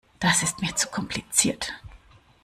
[0.19, 1.71] Das ist mir zu kompliziert.